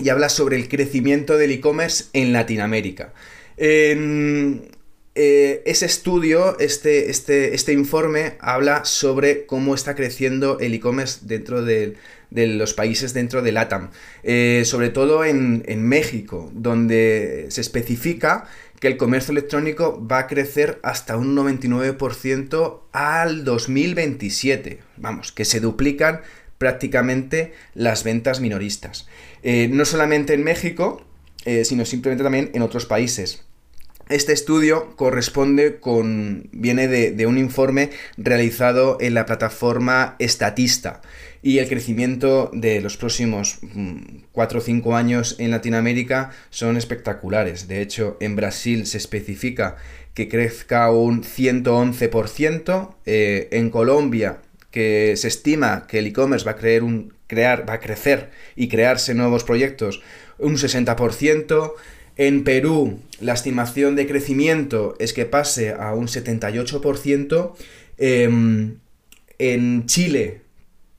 y 0.00 0.08
habla 0.10 0.28
sobre 0.28 0.56
el 0.56 0.68
crecimiento 0.68 1.38
del 1.38 1.52
e-commerce 1.52 2.04
en 2.12 2.34
Latinoamérica. 2.34 3.14
En, 3.56 4.68
eh, 5.14 5.62
ese 5.66 5.84
estudio, 5.84 6.58
este, 6.58 7.10
este, 7.10 7.54
este, 7.54 7.74
informe, 7.74 8.36
habla 8.40 8.86
sobre 8.86 9.44
cómo 9.44 9.74
está 9.74 9.94
creciendo 9.94 10.58
el 10.58 10.72
e-commerce 10.72 11.20
dentro 11.24 11.62
de, 11.62 11.96
los 12.30 12.72
países 12.72 13.12
dentro 13.12 13.42
de 13.42 13.52
LATAM. 13.52 13.90
Eh, 14.22 14.62
sobre 14.64 14.88
todo 14.88 15.22
en, 15.26 15.82
México, 15.82 16.50
donde 16.54 17.46
se 17.50 17.60
especifica 17.60 18.46
que 18.80 18.88
el 18.88 18.96
comercio 18.96 19.32
electrónico 19.32 20.02
va 20.04 20.20
a 20.20 20.26
crecer 20.26 20.80
hasta 20.82 21.18
un 21.18 21.36
99% 21.36 22.80
al 22.92 23.44
2027. 23.44 24.78
Vamos, 24.96 25.30
que 25.30 25.44
se 25.44 25.60
duplican 25.60 26.22
prácticamente 26.56 27.52
las 27.74 28.02
ventas 28.02 28.40
minoristas. 28.40 29.06
Eh, 29.42 29.68
no 29.70 29.84
solamente 29.84 30.32
en 30.32 30.42
México, 30.42 31.04
sino 31.64 31.84
simplemente 31.84 32.22
también 32.22 32.50
en 32.54 32.62
otros 32.62 32.86
países. 32.86 33.44
Este 34.12 34.34
estudio 34.34 34.94
corresponde 34.96 35.80
con. 35.80 36.50
viene 36.52 36.86
de, 36.86 37.26
un 37.26 37.38
informe 37.38 37.88
realizado 38.18 38.98
en 39.00 39.14
la 39.14 39.24
plataforma 39.24 40.16
Estatista. 40.18 41.00
Y 41.40 41.58
el 41.58 41.68
crecimiento 41.68 42.50
de 42.52 42.82
los 42.82 42.98
próximos 42.98 43.58
4 44.32 44.58
mm, 44.58 44.60
o 44.60 44.62
5 44.62 44.96
años 44.96 45.36
en 45.38 45.50
Latinoamérica 45.50 46.30
son 46.50 46.76
espectaculares. 46.76 47.68
De 47.68 47.80
hecho, 47.80 48.18
en 48.20 48.36
Brasil 48.36 48.86
se 48.86 48.98
especifica 48.98 49.76
que 50.12 50.28
crezca 50.28 50.90
un 50.90 51.22
111%. 51.22 52.94
Eh, 53.06 53.48
en 53.50 53.70
Colombia, 53.70 54.42
que 54.70 55.14
se 55.16 55.28
estima 55.28 55.86
que 55.86 56.00
el 56.00 56.06
e-commerce 56.06 56.44
va 56.44 56.52
a 56.52 56.56
creer 56.56 56.82
un, 56.82 57.14
crear, 57.26 57.66
va 57.66 57.74
a 57.74 57.80
crecer 57.80 58.30
y 58.56 58.68
crearse 58.68 59.14
nuevos 59.14 59.42
proyectos 59.42 60.02
un 60.38 60.56
60%. 60.56 61.72
En 62.24 62.44
Perú, 62.44 63.00
la 63.20 63.32
estimación 63.32 63.96
de 63.96 64.06
crecimiento 64.06 64.94
es 65.00 65.12
que 65.12 65.26
pase 65.26 65.72
a 65.72 65.92
un 65.92 66.06
78%. 66.06 67.56
Em, 67.98 68.76
en 69.40 69.86
Chile 69.86 70.42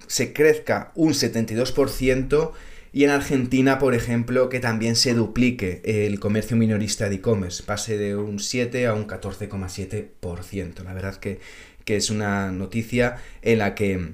se 0.06 0.34
crezca 0.34 0.92
un 0.96 1.13
72%. 1.13 2.51
Y 2.92 3.06
en 3.06 3.10
Argentina, 3.12 3.80
por 3.80 3.96
ejemplo, 3.96 4.50
que 4.50 4.60
también 4.60 4.98
se 4.98 5.13
duplique 5.13 5.82
el 5.86 6.20
comercio 6.20 6.58
minorista 6.58 7.08
de 7.08 7.15
e-commerce, 7.15 7.63
pase 7.63 7.98
de 7.98 8.18
un 8.18 8.39
7 8.39 8.86
a 8.88 8.94
un 8.94 9.08
14,7%. 9.08 10.84
La 10.84 10.94
verdad 10.94 11.15
que, 11.15 11.39
que 11.86 11.96
es 11.96 12.10
una 12.10 12.51
noticia 12.51 13.15
en 13.42 13.60
la 13.60 13.75
que 13.75 14.12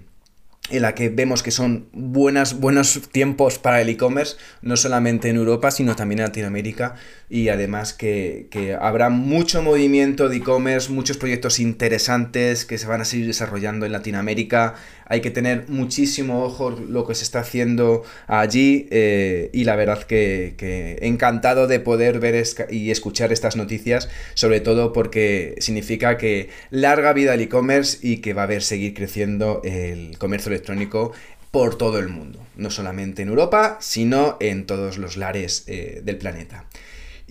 en 0.70 0.82
la 0.82 0.96
que 0.96 1.10
vemos 1.10 1.44
que 1.44 1.52
son 1.52 1.88
buenas, 1.94 2.60
buenos 2.60 3.02
tiempos 3.12 3.60
para 3.60 3.82
el 3.82 3.90
e-commerce, 3.90 4.38
no 4.62 4.78
solamente 4.78 5.30
en 5.30 5.36
Europa, 5.36 5.72
sino 5.72 5.96
también 5.96 6.20
en 6.20 6.26
Latinoamérica, 6.26 6.96
y 7.30 7.50
además 7.50 7.94
que, 7.94 8.48
que 8.52 8.74
habrá 8.74 9.10
mucho 9.10 9.62
movimiento 9.62 10.30
de 10.30 10.38
e-commerce, 10.38 10.92
muchos 10.92 11.18
proyectos 11.18 11.60
interesantes 11.60 12.66
que 12.66 12.78
se 12.78 12.88
van 12.88 13.02
a 13.02 13.06
seguir 13.06 13.28
desarrollando 13.28 13.86
en 13.86 13.92
Latinoamérica, 13.92 14.76
hay 15.10 15.22
que 15.22 15.32
tener 15.32 15.68
muchísimo 15.68 16.44
ojo 16.44 16.70
lo 16.70 17.06
que 17.06 17.16
se 17.16 17.24
está 17.24 17.40
haciendo 17.40 18.04
allí 18.28 18.88
eh, 18.92 19.50
y 19.54 19.64
la 19.64 19.76
verdad 19.76 20.04
que, 20.04 20.98
encantado 21.02 21.68
de 21.68 21.80
poder 21.80 22.20
ver 22.20 22.44
y 22.70 22.92
escuchar 22.92 23.34
estas 23.34 23.56
noticias, 23.56 24.08
sobre 24.36 24.62
todo 24.62 24.94
porque 24.94 25.56
significa 25.58 26.18
que 26.18 26.50
larga 26.70 27.12
vida 27.14 27.34
el 27.34 27.42
e-commerce 27.42 27.98
y 28.02 28.18
que 28.18 28.34
va 28.34 28.44
a 28.44 28.46
haber 28.46 28.62
seguir 28.62 28.94
creciendo 28.94 29.62
el 29.64 30.18
comercio 30.20 30.52
electrónico 30.60 31.12
por 31.52 31.78
todo 31.78 32.00
el 32.00 32.10
mundo, 32.10 32.46
no 32.56 32.70
solamente 32.70 33.24
en 33.24 33.30
Europa, 33.30 33.78
sino 33.82 34.38
en 34.40 34.66
todos 34.66 34.98
los 34.98 35.18
lares 35.18 35.64
eh, 35.68 36.02
del 36.04 36.18
planeta. 36.18 36.66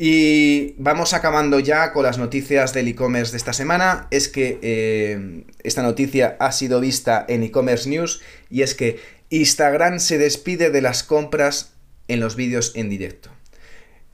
Y 0.00 0.74
vamos 0.78 1.12
acabando 1.12 1.58
ya 1.58 1.92
con 1.92 2.04
las 2.04 2.18
noticias 2.18 2.72
del 2.72 2.86
e-commerce 2.86 3.32
de 3.32 3.38
esta 3.38 3.52
semana. 3.52 4.06
Es 4.12 4.28
que 4.28 4.58
eh, 4.62 5.44
esta 5.64 5.82
noticia 5.82 6.36
ha 6.38 6.52
sido 6.52 6.80
vista 6.80 7.24
en 7.28 7.42
e-commerce 7.42 7.88
news 7.88 8.20
y 8.48 8.62
es 8.62 8.76
que 8.76 9.00
Instagram 9.30 9.98
se 9.98 10.18
despide 10.18 10.70
de 10.70 10.82
las 10.82 11.02
compras 11.02 11.72
en 12.06 12.20
los 12.20 12.36
vídeos 12.36 12.72
en 12.76 12.88
directo. 12.88 13.30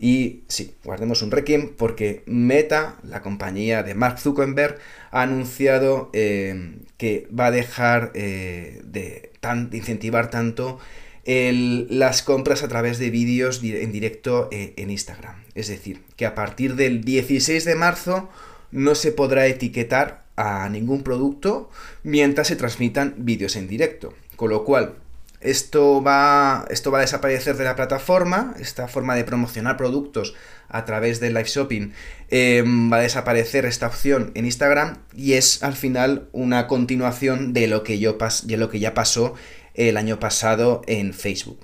Y 0.05 0.43
sí, 0.49 0.75
guardemos 0.85 1.23
un 1.23 1.31
requiem 1.31 1.71
porque 1.79 2.25
Meta, 2.27 2.99
la 3.05 3.23
compañía 3.23 3.83
de 3.83 3.95
Mark 3.95 4.19
Zuckerberg, 4.19 4.77
ha 5.11 5.23
anunciado 5.23 6.11
eh, 6.13 6.75
que 6.99 7.27
va 7.35 7.47
a 7.47 7.51
dejar 7.51 8.13
eh, 8.13 8.83
de, 8.85 9.33
incentivar 9.73 10.29
tanto 10.29 10.79
las 11.25 12.23
compras 12.23 12.63
a 12.63 12.69
través 12.69 12.99
de 12.99 13.09
vídeos 13.09 13.63
en 13.65 13.93
directo 13.93 14.51
eh, 14.53 14.75
en 14.77 14.91
Instagram. 14.91 15.37
Es 15.55 15.69
decir, 15.69 16.03
que 16.17 16.27
a 16.27 16.35
partir 16.35 16.75
del 16.75 17.03
16 17.03 17.65
de 17.65 17.75
marzo 17.75 18.29
no 18.73 18.95
se 18.95 19.11
podrá 19.11 19.47
etiquetar 19.47 20.27
a 20.37 20.69
ningún 20.69 21.03
producto 21.03 21.71
mientras 22.03 22.49
se 22.49 22.57
transmitan 22.57 23.15
vídeos 23.17 23.57
en 23.57 23.69
directo. 23.69 24.13
Con 24.37 24.51
lo 24.51 24.65
cual, 24.65 24.97
esto 25.45 26.03
va, 26.03 26.65
esto 26.71 26.91
va 26.91 26.99
a 26.99 27.01
desaparecer 27.03 27.57
de 27.57 27.65
la 27.65 27.77
plataforma, 27.77 28.55
esta 28.59 28.89
forma 28.89 29.15
de 29.15 29.25
promocionar 29.25 29.77
productos 29.77 30.35
a 30.69 30.85
través 30.85 31.21
del 31.21 31.35
live 31.35 31.49
shopping 31.49 31.93
em, 32.31 32.91
va 32.91 32.97
a 32.97 33.01
desaparecer 33.01 33.67
esta 33.67 33.87
opción 33.87 34.33
en 34.35 34.47
Instagram 34.47 34.99
y 35.15 35.35
es 35.35 35.63
al 35.63 35.75
final 35.75 36.29
una 36.33 36.67
continuación 36.67 37.53
de 37.53 37.69
lo 37.69 37.83
que, 37.83 37.99
yo 37.99 38.17
de 38.45 38.57
lo 38.57 38.71
que 38.71 38.81
ya 38.81 38.95
pasó 38.95 39.35
el 39.75 39.97
año 39.97 40.19
pasado 40.19 40.83
en 40.87 41.13
Facebook. 41.13 41.61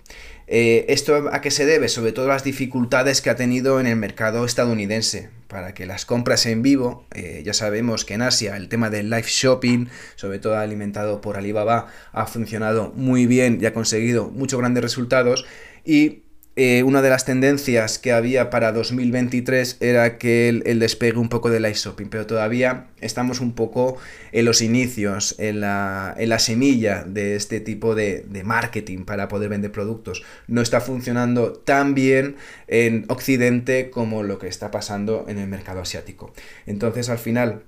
Eh, 0.52 0.86
¿Esto 0.88 1.28
a 1.30 1.40
qué 1.40 1.52
se 1.52 1.64
debe? 1.64 1.88
Sobre 1.88 2.10
todo 2.10 2.26
las 2.26 2.42
dificultades 2.42 3.22
que 3.22 3.30
ha 3.30 3.36
tenido 3.36 3.78
en 3.78 3.86
el 3.86 3.94
mercado 3.94 4.44
estadounidense. 4.44 5.30
Para 5.46 5.74
que 5.74 5.86
las 5.86 6.04
compras 6.04 6.44
en 6.44 6.62
vivo, 6.62 7.06
eh, 7.14 7.42
ya 7.44 7.54
sabemos 7.54 8.04
que 8.04 8.14
en 8.14 8.22
Asia 8.22 8.56
el 8.56 8.68
tema 8.68 8.90
del 8.90 9.10
live 9.10 9.28
shopping, 9.28 9.86
sobre 10.16 10.40
todo 10.40 10.56
alimentado 10.56 11.20
por 11.20 11.36
Alibaba, 11.36 11.86
ha 12.10 12.26
funcionado 12.26 12.92
muy 12.96 13.26
bien 13.26 13.58
y 13.60 13.66
ha 13.66 13.72
conseguido 13.72 14.28
muchos 14.30 14.58
grandes 14.58 14.82
resultados. 14.82 15.46
Y 15.84 16.24
eh, 16.62 16.82
una 16.82 17.00
de 17.00 17.08
las 17.08 17.24
tendencias 17.24 17.98
que 17.98 18.12
había 18.12 18.50
para 18.50 18.70
2023 18.72 19.78
era 19.80 20.18
que 20.18 20.50
el, 20.50 20.78
despegue 20.78 21.16
un 21.16 21.30
poco 21.30 21.48
del 21.48 21.62
live 21.62 21.72
shopping, 21.72 22.08
pero 22.08 22.26
todavía 22.26 22.88
estamos 23.00 23.40
un 23.40 23.54
poco 23.54 23.96
en 24.32 24.44
los 24.44 24.60
inicios, 24.60 25.36
en 25.38 25.60
la, 25.60 26.14
semilla 26.38 27.02
de 27.04 27.34
este 27.34 27.60
tipo 27.60 27.94
de, 27.94 28.26
marketing 28.44 29.06
para 29.06 29.26
poder 29.28 29.48
vender 29.48 29.72
productos. 29.72 30.22
No 30.48 30.60
está 30.60 30.82
funcionando 30.82 31.54
tan 31.54 31.94
bien 31.94 32.36
en 32.68 33.06
Occidente 33.08 33.88
como 33.88 34.22
lo 34.22 34.38
que 34.38 34.48
está 34.48 34.70
pasando 34.70 35.24
en 35.28 35.38
el 35.38 35.48
mercado 35.48 35.80
asiático. 35.80 36.34
Entonces, 36.66 37.08
al 37.08 37.18
final, 37.18 37.62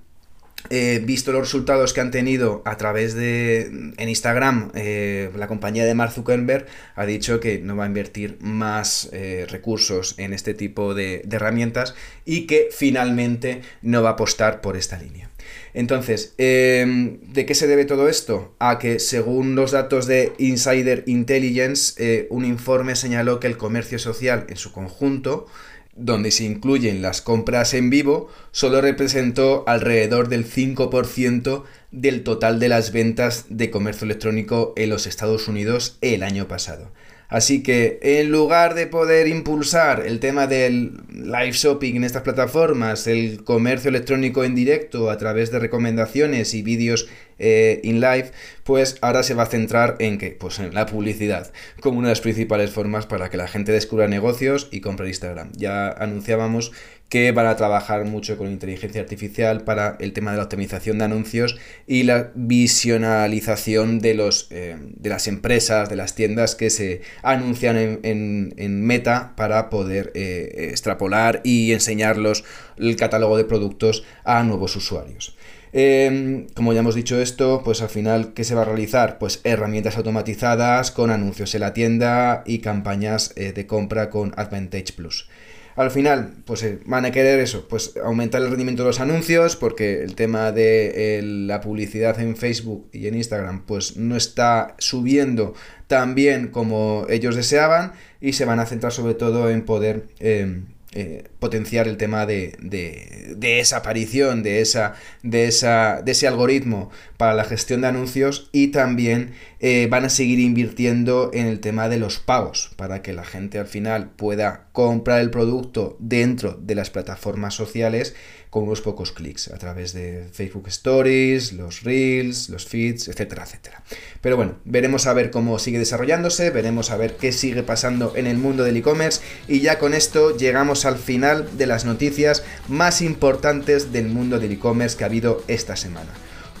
eh, 0.69 1.01
visto 1.03 1.31
los 1.31 1.41
resultados 1.41 1.93
que 1.93 2.01
han 2.01 2.11
tenido 2.11 2.61
a 2.65 2.77
través 2.77 3.13
de 3.13 3.93
en 3.97 4.09
Instagram, 4.09 4.71
eh, 4.75 5.29
la 5.35 5.47
compañía 5.47 5.85
de 5.85 5.93
Mark 5.93 6.13
Zuckerberg 6.13 6.65
ha 6.95 7.05
dicho 7.05 7.39
que 7.39 7.59
no 7.59 7.75
va 7.75 7.83
a 7.83 7.87
invertir 7.87 8.37
más 8.39 9.09
eh, 9.11 9.45
recursos 9.49 10.15
en 10.17 10.33
este 10.33 10.53
tipo 10.53 10.93
de, 10.93 11.27
herramientas 11.29 11.95
y 12.25 12.45
que 12.45 12.69
finalmente 12.71 13.61
no 13.81 14.03
va 14.03 14.09
a 14.09 14.13
apostar 14.13 14.61
por 14.61 14.77
esta 14.77 14.97
línea. 14.97 15.29
Entonces, 15.73 16.35
em, 16.37 17.19
¿de 17.21 17.45
qué 17.45 17.55
se 17.55 17.67
debe 17.67 17.85
todo 17.85 18.07
esto? 18.07 18.55
A 18.59 18.77
que 18.77 18.99
según 18.99 19.55
los 19.55 19.71
datos 19.71 20.05
de 20.05 20.31
Insider 20.37 21.03
Intelligence, 21.07 22.27
un 22.29 22.45
informe 22.45 22.95
señaló 22.95 23.39
que 23.39 23.47
el 23.47 23.57
comercio 23.57 23.97
social 23.97 24.45
en 24.47 24.57
su 24.57 24.71
conjunto 24.71 25.47
donde 25.95 26.31
se 26.31 26.43
incluyen 26.43 27.01
las 27.01 27.21
compras 27.21 27.73
en 27.73 27.89
vivo, 27.89 28.29
solo 28.51 28.81
representó 28.81 29.63
alrededor 29.67 30.27
del 30.27 30.45
5% 30.45 31.63
del 31.91 32.23
total 32.23 32.59
de 32.59 32.69
las 32.69 32.91
ventas 32.91 33.45
de 33.49 33.69
comercio 33.69 34.05
electrónico 34.05 34.73
en 34.75 34.89
los 34.89 35.05
Estados 35.05 35.47
Unidos 35.47 35.97
el 36.01 36.23
año 36.23 36.47
pasado. 36.47 36.91
Así 37.33 37.63
que 37.63 37.99
en 38.03 38.31
lugar 38.31 38.75
de 38.75 38.85
poder 38.85 39.27
impulsar 39.27 40.05
el 40.05 40.19
tema 40.19 40.45
del 40.45 41.01
live 41.09 41.53
shopping 41.53 41.95
en 41.95 42.03
estas 42.03 42.21
plataformas, 42.21 43.07
el 43.07 43.43
comercio 43.43 43.89
electrónico 43.89 44.43
en 44.43 44.53
directo 44.53 45.09
a 45.09 45.17
través 45.17 45.49
de 45.49 45.57
recomendaciones 45.57 46.53
y 46.53 46.61
vídeos 46.61 47.07
eh, 47.39 47.79
in 47.83 47.99
live, 47.99 48.31
pues 48.63 48.97
ahora 49.01 49.23
se 49.23 49.33
va 49.33 49.43
a 49.43 49.47
centrar 49.47 49.95
en 49.99 50.17
qué? 50.17 50.31
Pues 50.39 50.59
en 50.59 50.73
la 50.73 50.85
publicidad, 50.85 51.51
como 51.81 51.99
una 51.99 52.09
de 52.09 52.13
las 52.13 52.21
principales 52.21 52.71
formas 52.71 53.05
para 53.05 53.29
que 53.29 53.37
la 53.37 53.47
gente 53.47 53.71
descubra 53.71 54.07
negocios 54.07 54.69
y 54.71 54.81
compre 54.81 55.07
Instagram. 55.07 55.51
Ya 55.55 55.89
anunciábamos 55.89 56.71
que 57.13 57.31
van 57.31 57.45
a 57.45 57.55
trabajar 57.55 58.05
mucho 58.05 58.39
con 58.39 58.47
inteligencia 58.47 58.99
artificial 58.99 59.63
para 59.63 59.97
el 59.99 60.13
tema 60.13 60.31
de 60.31 60.37
la 60.37 60.45
optimización 60.45 60.97
de 60.97 61.05
anuncios 61.05 61.57
y 61.85 62.01
la 62.01 62.31
visionalización 62.33 63.99
de, 63.99 64.15
los, 64.15 64.47
eh, 64.49 64.77
de 64.79 65.09
las 65.09 65.27
empresas, 65.27 65.89
de 65.89 65.95
las 65.95 66.15
tiendas 66.15 66.55
que 66.55 66.71
se 66.71 67.01
anuncian 67.21 67.99
en, 68.01 68.83
Meta 68.83 69.33
para 69.37 69.69
poder 69.69 70.11
eh, 70.15 70.69
extrapolar 70.71 71.41
y 71.43 71.71
enseñarlos 71.71 72.43
el 72.77 72.95
catálogo 72.95 73.37
de 73.37 73.45
productos 73.45 74.03
a 74.23 74.41
nuevos 74.41 74.75
usuarios. 74.75 75.37
Em, 75.75 76.45
como 76.53 76.71
ya 76.71 76.81
hemos 76.81 76.93
dicho 76.93 77.19
esto, 77.19 77.63
pues 77.65 77.81
al 77.81 77.89
final, 77.89 78.33
¿qué 78.35 78.43
se 78.43 78.53
va 78.53 78.61
a 78.61 78.65
realizar? 78.65 79.17
Pues 79.17 79.41
herramientas 79.43 79.97
automatizadas 79.97 80.91
con 80.91 81.09
anuncios 81.09 81.55
en 81.55 81.61
la 81.61 81.73
tienda 81.73 82.43
y 82.45 82.59
campañas 82.59 83.33
eh, 83.35 83.53
de 83.53 83.65
compra 83.65 84.11
con 84.11 84.33
Advantage 84.37 84.93
Plus. 84.95 85.27
Al 85.75 85.89
final, 85.89 86.35
pues 86.45 86.61
eh, 86.61 86.77
van 86.85 87.05
a 87.05 87.11
querer 87.11 87.39
eso, 87.39 87.67
pues 87.67 87.95
aumentar 88.03 88.43
el 88.43 88.49
rendimiento 88.49 88.83
de 88.83 88.89
los 88.89 88.99
anuncios, 88.99 89.55
porque 89.55 90.03
el 90.03 90.13
tema 90.13 90.51
de 90.51 91.21
la 91.23 91.61
publicidad 91.61 92.19
en 92.19 92.37
Facebook 92.37 92.87
y 92.91 93.07
en 93.07 93.15
Instagram, 93.15 93.65
pues 93.65 93.97
no 93.97 94.15
está 94.15 94.75
subiendo 94.77 95.55
tan 95.87 96.13
bien 96.13 96.49
como 96.49 97.07
ellos 97.09 97.35
deseaban, 97.35 97.93
y 98.21 98.33
se 98.33 98.45
van 98.45 98.59
a 98.59 98.67
centrar 98.67 98.93
sobre 98.93 99.15
todo 99.15 99.49
en 99.49 99.65
poder 99.65 100.05
em, 100.19 100.67
eh, 100.95 101.23
potenciar 101.39 101.87
el 101.87 101.97
tema 101.97 102.25
de, 102.25 102.55
de, 102.59 103.59
esa 103.59 103.77
aparición, 103.77 104.43
de, 104.43 104.61
esa, 104.61 104.93
de, 105.23 105.47
esa, 105.47 106.01
de 106.03 106.11
ese 106.11 106.27
algoritmo 106.27 106.91
para 107.17 107.33
la 107.33 107.45
gestión 107.45 107.81
de 107.81 107.87
anuncios 107.87 108.49
y 108.51 108.67
también 108.67 109.33
eh, 109.59 109.87
van 109.89 110.05
a 110.05 110.09
seguir 110.09 110.39
invirtiendo 110.39 111.31
en 111.33 111.47
el 111.47 111.59
tema 111.61 111.89
de 111.89 111.97
los 111.97 112.19
pagos 112.19 112.71
para 112.75 113.01
que 113.01 113.13
la 113.13 113.23
gente 113.23 113.57
al 113.57 113.65
final 113.65 114.11
pueda 114.11 114.67
comprar 114.71 115.21
el 115.21 115.31
producto 115.31 115.97
dentro 115.99 116.59
de 116.61 116.75
las 116.75 116.91
plataformas 116.91 117.55
sociales 117.55 118.15
con 118.53 118.65
unos 118.65 118.81
pocos 118.81 119.11
clics 119.11 119.47
a 119.47 119.57
través 119.57 119.93
de 119.93 120.27
Facebook 120.31 120.67
Stories, 120.67 121.53
los 121.53 121.81
Reels, 121.81 122.49
los 122.49 122.67
feeds, 122.67 123.07
etcétera, 123.07 123.45
etcétera. 123.45 123.81
Pero 124.21 124.37
bueno, 124.37 124.59
veremos 124.63 125.07
a 125.07 125.13
ver 125.13 125.31
cómo 125.31 125.57
sigue 125.57 125.79
desarrollándose, 125.79 126.51
veremos 126.51 126.91
a 126.91 126.97
ver 126.97 127.17
qué 127.17 127.31
sigue 127.31 127.63
pasando 127.63 128.13
en 128.15 128.27
el 128.27 128.37
mundo 128.37 128.63
del 128.63 128.77
e-commerce 128.77 129.21
y 129.47 129.61
ya 129.61 129.79
con 129.79 129.95
esto 129.95 130.37
llegamos 130.37 130.85
al 130.85 130.99
final 130.99 131.57
de 131.57 131.65
las 131.65 131.83
noticias 131.85 132.43
más 132.67 133.01
importantes 133.01 133.91
del 133.91 134.09
mundo 134.09 134.37
del 134.37 134.51
e-commerce 134.51 134.97
que 134.97 135.03
ha 135.03 135.07
habido 135.07 135.43
esta 135.47 135.75
semana. 135.75 136.11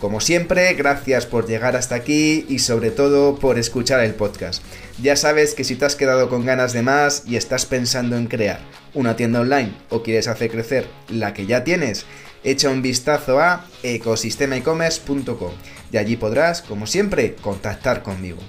Como 0.03 0.19
siempre, 0.19 0.73
gracias 0.73 1.25
por 1.25 1.47
llegar 1.47 1.77
hasta 1.77 1.95
aquí 1.95 2.45
y 2.49 2.59
sobre 2.59 2.91
todo 2.91 3.39
por 3.39 3.57
escuchar 3.57 4.01
el 4.01 4.13
podcast. 4.13 4.61
Ya 5.01 5.15
sabes 5.15 5.53
que 5.53 5.63
si 5.63 5.77
te 5.77 5.85
has 5.85 5.95
quedado 5.95 6.27
con 6.27 6.45
ganas 6.45 6.73
de 6.73 6.81
más 6.81 7.23
y 7.25 7.37
estás 7.37 7.65
pensando 7.65 8.17
en 8.17 8.27
crear 8.27 8.59
una 8.93 9.15
tienda 9.15 9.39
online 9.39 9.71
o 9.89 10.03
quieres 10.03 10.27
hacer 10.27 10.51
crecer 10.51 10.89
la 11.07 11.33
que 11.33 11.45
ya 11.45 11.63
tienes, 11.63 12.05
echa 12.43 12.69
un 12.69 12.81
vistazo 12.81 13.39
a 13.39 13.65
ecosistemaecommerce.com 13.81 15.53
y 15.93 15.95
allí 15.95 16.17
podrás, 16.17 16.61
como 16.61 16.85
siempre, 16.85 17.35
contactar 17.35 18.03
conmigo. 18.03 18.39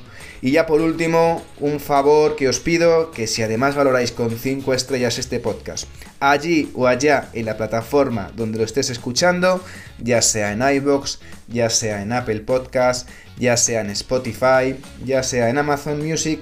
Y 0.44 0.50
ya 0.50 0.66
por 0.66 0.82
último, 0.82 1.42
un 1.58 1.80
favor 1.80 2.36
que 2.36 2.50
os 2.50 2.60
pido, 2.60 3.10
que 3.12 3.26
si 3.26 3.40
además 3.42 3.76
valoráis 3.76 4.12
con 4.12 4.30
5 4.30 4.74
estrellas 4.74 5.18
este 5.18 5.40
podcast, 5.40 5.88
allí 6.20 6.70
o 6.74 6.86
allá 6.86 7.30
en 7.32 7.46
la 7.46 7.56
plataforma 7.56 8.30
donde 8.36 8.58
lo 8.58 8.64
estés 8.64 8.90
escuchando, 8.90 9.64
ya 9.98 10.20
sea 10.20 10.52
en 10.52 10.60
iBox, 10.60 11.20
ya 11.48 11.70
sea 11.70 12.02
en 12.02 12.12
Apple 12.12 12.40
Podcast, 12.40 13.08
ya 13.38 13.56
sea 13.56 13.80
en 13.80 13.88
Spotify, 13.88 14.76
ya 15.02 15.22
sea 15.22 15.48
en 15.48 15.56
Amazon 15.56 16.06
Music, 16.06 16.40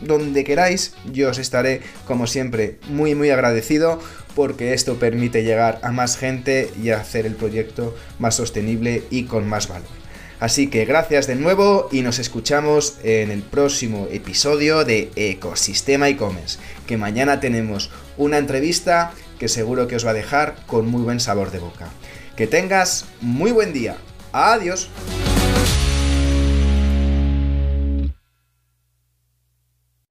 donde 0.00 0.42
queráis, 0.42 0.94
yo 1.12 1.30
os 1.30 1.38
estaré 1.38 1.82
como 2.04 2.26
siempre 2.26 2.80
muy 2.88 3.14
muy 3.14 3.30
agradecido 3.30 4.00
porque 4.34 4.74
esto 4.74 4.98
permite 4.98 5.44
llegar 5.44 5.78
a 5.84 5.92
más 5.92 6.16
gente 6.16 6.68
y 6.82 6.90
hacer 6.90 7.26
el 7.26 7.36
proyecto 7.36 7.94
más 8.18 8.34
sostenible 8.34 9.04
y 9.08 9.26
con 9.26 9.48
más 9.48 9.68
valor. 9.68 10.05
Así 10.38 10.68
que 10.68 10.84
gracias 10.84 11.26
de 11.26 11.34
nuevo 11.34 11.88
y 11.90 12.02
nos 12.02 12.18
escuchamos 12.18 12.98
en 13.02 13.30
el 13.30 13.42
próximo 13.42 14.06
episodio 14.10 14.84
de 14.84 15.10
Ecosistema 15.16 16.08
e-commerce, 16.08 16.58
que 16.86 16.98
mañana 16.98 17.40
tenemos 17.40 17.90
una 18.18 18.36
entrevista 18.36 19.12
que 19.38 19.48
seguro 19.48 19.88
que 19.88 19.96
os 19.96 20.06
va 20.06 20.10
a 20.10 20.14
dejar 20.14 20.56
con 20.66 20.88
muy 20.88 21.02
buen 21.02 21.20
sabor 21.20 21.50
de 21.50 21.58
boca. 21.58 21.88
Que 22.36 22.46
tengas 22.46 23.06
muy 23.20 23.50
buen 23.50 23.72
día. 23.72 23.96
Adiós. 24.32 24.90